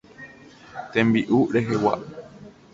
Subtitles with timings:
[0.95, 1.95] Tembi'u rehegua.